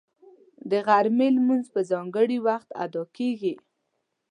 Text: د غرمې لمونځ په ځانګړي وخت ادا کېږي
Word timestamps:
د 0.71 0.73
غرمې 0.87 1.27
لمونځ 1.35 1.65
په 1.73 1.81
ځانګړي 1.91 2.37
وخت 2.47 2.69
ادا 2.83 3.03
کېږي 3.17 3.53